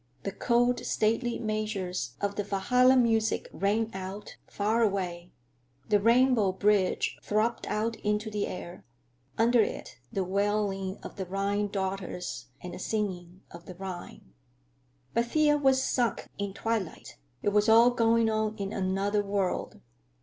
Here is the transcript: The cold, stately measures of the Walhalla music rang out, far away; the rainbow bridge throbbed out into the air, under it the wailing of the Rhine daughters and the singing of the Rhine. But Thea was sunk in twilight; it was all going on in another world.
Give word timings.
The 0.23 0.31
cold, 0.31 0.83
stately 0.83 1.37
measures 1.37 2.15
of 2.19 2.33
the 2.33 2.41
Walhalla 2.43 2.97
music 2.97 3.47
rang 3.53 3.91
out, 3.93 4.35
far 4.47 4.81
away; 4.81 5.29
the 5.89 5.99
rainbow 5.99 6.53
bridge 6.53 7.19
throbbed 7.21 7.67
out 7.67 7.97
into 7.97 8.31
the 8.31 8.47
air, 8.47 8.83
under 9.37 9.61
it 9.61 9.99
the 10.11 10.23
wailing 10.23 10.97
of 11.03 11.17
the 11.17 11.27
Rhine 11.27 11.67
daughters 11.67 12.47
and 12.63 12.73
the 12.73 12.79
singing 12.79 13.43
of 13.51 13.67
the 13.67 13.75
Rhine. 13.75 14.33
But 15.13 15.25
Thea 15.27 15.55
was 15.57 15.83
sunk 15.83 16.27
in 16.39 16.55
twilight; 16.55 17.17
it 17.43 17.49
was 17.49 17.69
all 17.69 17.91
going 17.91 18.27
on 18.27 18.57
in 18.57 18.73
another 18.73 19.21
world. 19.21 19.81